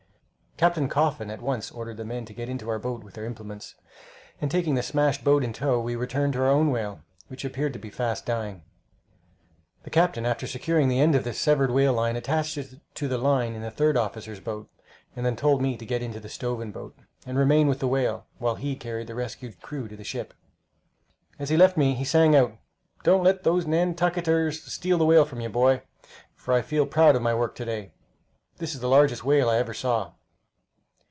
Captain 0.57 0.87
Coffin 0.87 1.31
at 1.31 1.41
once 1.41 1.71
ordered 1.71 1.97
the 1.97 2.05
men 2.05 2.23
to 2.23 2.35
get 2.35 2.47
into 2.47 2.69
our 2.69 2.77
boat 2.77 3.03
with 3.03 3.15
their 3.15 3.25
implements, 3.25 3.73
and 4.39 4.51
taking 4.51 4.75
the 4.75 4.83
smashed 4.83 5.23
boat 5.23 5.43
in 5.43 5.53
tow, 5.53 5.79
we 5.79 5.95
returned 5.95 6.33
to 6.33 6.39
our 6.39 6.49
own 6.49 6.69
whale, 6.69 7.01
which 7.29 7.43
appeared 7.43 7.73
to 7.73 7.79
be 7.79 7.89
fast 7.89 8.27
dying. 8.27 8.61
The 9.81 9.89
captain, 9.89 10.23
after 10.23 10.45
securing 10.45 10.87
the 10.87 10.99
end 10.99 11.15
of 11.15 11.23
the 11.23 11.33
severed 11.33 11.71
whale 11.71 11.93
line, 11.93 12.15
attached 12.15 12.59
it 12.59 12.79
to 12.93 13.07
the 13.07 13.17
line 13.17 13.55
in 13.55 13.63
the 13.63 13.71
third 13.71 13.97
officer's 13.97 14.39
boat, 14.39 14.69
and 15.15 15.25
then 15.25 15.35
told 15.35 15.63
me 15.63 15.75
to 15.77 15.83
get 15.85 16.03
into 16.03 16.19
the 16.19 16.29
stoven 16.29 16.71
boat, 16.71 16.95
and 17.25 17.39
remain 17.39 17.67
by 17.67 17.73
the 17.73 17.87
whale, 17.87 18.27
while 18.37 18.53
he 18.53 18.75
carried 18.75 19.07
the 19.07 19.15
rescued 19.15 19.61
crew 19.63 19.87
to 19.87 19.97
the 19.97 20.03
ship. 20.03 20.31
As 21.39 21.49
he 21.49 21.57
left 21.57 21.75
me 21.75 21.95
he 21.95 22.05
sang 22.05 22.35
out, 22.35 22.55
"Don't 23.03 23.23
let 23.23 23.41
those 23.41 23.65
Nantucketers 23.65 24.61
steal 24.71 24.99
the 24.99 25.05
whale 25.07 25.25
from 25.25 25.41
you, 25.41 25.49
boy, 25.49 25.81
for 26.35 26.53
I 26.53 26.61
feel 26.61 26.85
proud 26.85 27.15
of 27.15 27.23
my 27.23 27.33
work 27.33 27.55
to 27.55 27.65
day! 27.65 27.93
That 28.57 28.71
is 28.71 28.79
the 28.79 28.87
largest 28.89 29.23
whale 29.23 29.49
I 29.49 29.57
ever 29.57 29.73
saw." 29.73 30.11